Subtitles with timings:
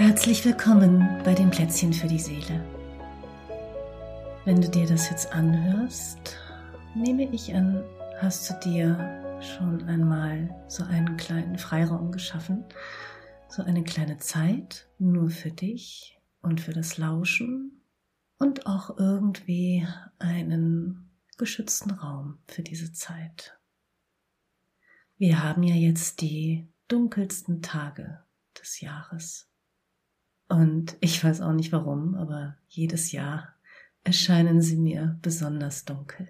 [0.00, 2.64] Herzlich willkommen bei den Plätzchen für die Seele.
[4.46, 6.38] Wenn du dir das jetzt anhörst,
[6.94, 7.84] nehme ich an,
[8.16, 12.64] hast du dir schon einmal so einen kleinen Freiraum geschaffen,
[13.50, 17.84] so eine kleine Zeit nur für dich und für das Lauschen
[18.38, 19.86] und auch irgendwie
[20.18, 23.60] einen geschützten Raum für diese Zeit.
[25.18, 28.24] Wir haben ja jetzt die dunkelsten Tage
[28.58, 29.49] des Jahres.
[30.50, 33.54] Und ich weiß auch nicht warum, aber jedes Jahr
[34.02, 36.28] erscheinen sie mir besonders dunkel.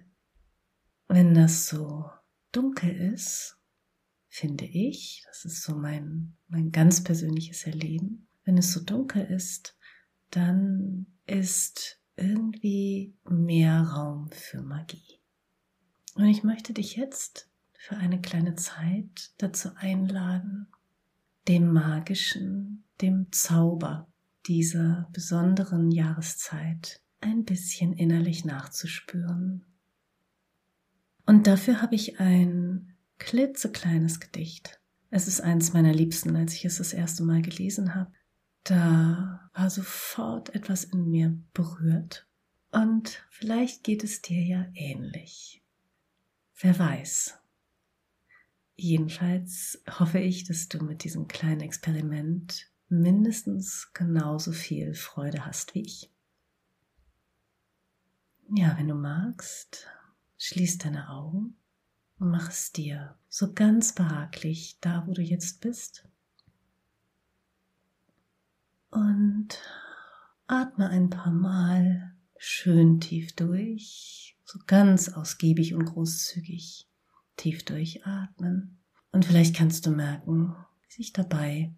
[1.09, 2.11] Wenn das so
[2.53, 3.57] dunkel ist,
[4.29, 9.79] finde ich, das ist so mein, mein ganz persönliches Erleben, wenn es so dunkel ist,
[10.29, 15.19] dann ist irgendwie mehr Raum für Magie.
[16.17, 20.67] Und ich möchte dich jetzt für eine kleine Zeit dazu einladen,
[21.49, 24.10] dem Magischen, dem Zauber
[24.47, 29.65] dieser besonderen Jahreszeit ein bisschen innerlich nachzuspüren.
[31.27, 34.81] Und dafür habe ich ein klitzekleines Gedicht.
[35.11, 38.13] Es ist eins meiner Liebsten, als ich es das erste Mal gelesen habe.
[38.65, 42.27] Da war sofort etwas in mir berührt.
[42.73, 45.63] Und vielleicht geht es dir ja ähnlich.
[46.61, 47.39] Wer weiß.
[48.77, 55.83] Jedenfalls hoffe ich, dass du mit diesem kleinen Experiment mindestens genauso viel Freude hast wie
[55.83, 56.11] ich.
[58.53, 59.87] Ja, wenn du magst,
[60.39, 61.57] schließ deine Augen
[62.19, 66.05] und mach es dir so ganz behaglich da, wo du jetzt bist.
[68.91, 69.57] Und
[70.49, 76.89] atme ein paar Mal schön tief durch, so ganz ausgiebig und großzügig
[77.37, 78.81] tief durchatmen.
[79.13, 81.73] Und vielleicht kannst du merken, wie sich dabei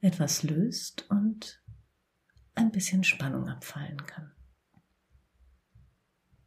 [0.00, 1.62] etwas löst und
[2.54, 4.32] ein bisschen Spannung abfallen kann.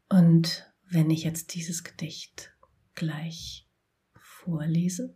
[0.09, 2.53] Und wenn ich jetzt dieses Gedicht
[2.95, 3.69] gleich
[4.15, 5.15] vorlese,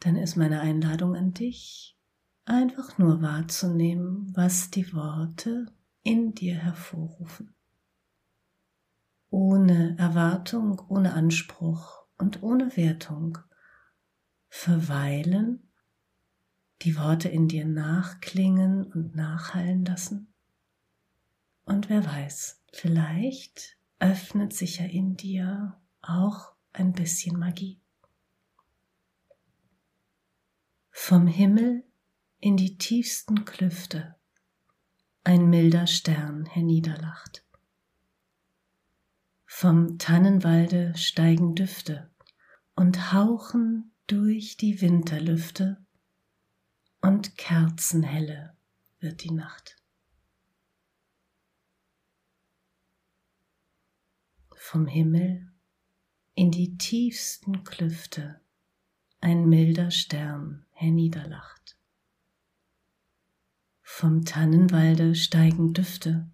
[0.00, 1.98] dann ist meine Einladung an dich,
[2.44, 5.66] einfach nur wahrzunehmen, was die Worte
[6.02, 7.54] in dir hervorrufen.
[9.30, 13.38] Ohne Erwartung, ohne Anspruch und ohne Wertung
[14.48, 15.67] verweilen
[16.82, 20.32] die Worte in dir nachklingen und nachhallen lassen.
[21.64, 27.80] Und wer weiß, vielleicht öffnet sich ja in dir auch ein bisschen Magie.
[30.90, 31.84] Vom Himmel
[32.40, 34.16] in die tiefsten Klüfte
[35.24, 37.44] ein milder Stern herniederlacht.
[39.44, 42.10] Vom Tannenwalde steigen Düfte
[42.76, 45.84] und hauchen durch die Winterlüfte
[47.08, 48.54] und kerzenhelle
[49.00, 49.82] wird die Nacht.
[54.54, 55.50] Vom Himmel
[56.34, 58.42] in die tiefsten Klüfte
[59.22, 61.78] ein milder Stern herniederlacht.
[63.80, 66.30] Vom Tannenwalde steigen Düfte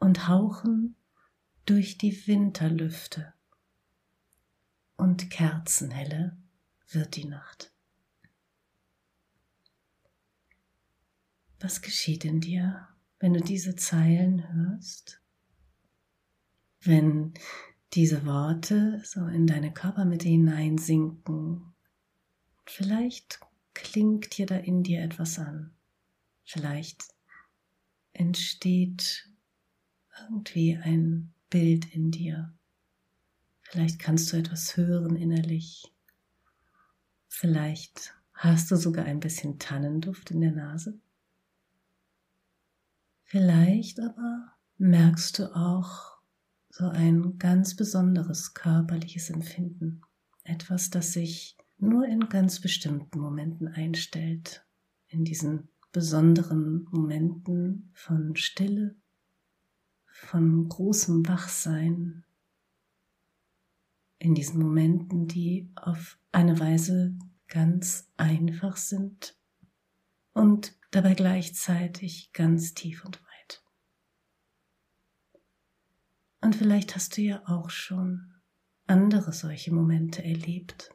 [0.00, 0.96] und hauchen
[1.66, 3.32] durch die Winterlüfte
[4.96, 6.36] und kerzenhelle
[6.88, 7.72] wird die Nacht.
[11.60, 12.88] Was geschieht in dir,
[13.18, 15.20] wenn du diese Zeilen hörst?
[16.80, 17.34] Wenn
[17.94, 21.74] diese Worte so in deine Körpermitte hineinsinken,
[22.64, 23.40] vielleicht
[23.74, 25.72] klingt dir da in dir etwas an.
[26.44, 27.04] Vielleicht
[28.12, 29.28] entsteht
[30.20, 32.54] irgendwie ein Bild in dir.
[33.62, 35.92] Vielleicht kannst du etwas hören innerlich.
[37.26, 40.98] Vielleicht hast du sogar ein bisschen Tannenduft in der Nase.
[43.30, 46.16] Vielleicht aber merkst du auch
[46.70, 50.00] so ein ganz besonderes körperliches Empfinden.
[50.44, 54.66] Etwas, das sich nur in ganz bestimmten Momenten einstellt.
[55.08, 58.96] In diesen besonderen Momenten von Stille,
[60.06, 62.24] von großem Wachsein.
[64.18, 67.14] In diesen Momenten, die auf eine Weise
[67.46, 69.37] ganz einfach sind
[70.38, 73.62] und dabei gleichzeitig ganz tief und weit.
[76.40, 78.34] Und vielleicht hast du ja auch schon
[78.86, 80.94] andere solche Momente erlebt.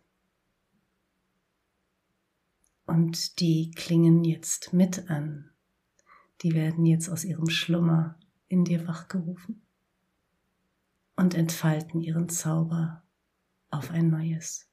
[2.85, 5.51] Und die klingen jetzt mit an.
[6.41, 8.17] Die werden jetzt aus ihrem Schlummer
[8.47, 9.61] in dir wachgerufen
[11.15, 13.03] und entfalten ihren Zauber
[13.69, 14.72] auf ein neues.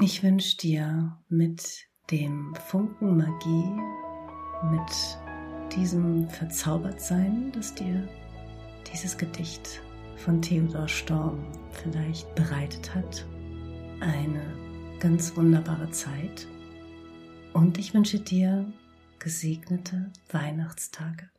[0.00, 3.70] Ich wünsche dir mit dem Funken Magie,
[4.68, 8.08] mit diesem Verzaubertsein, das dir
[8.92, 9.80] dieses Gedicht
[10.16, 13.24] von Theodor Storm vielleicht bereitet hat.
[14.00, 14.42] Eine
[14.98, 16.48] ganz wunderbare Zeit
[17.52, 18.66] und ich wünsche dir
[19.20, 21.30] gesegnete Weihnachtstage.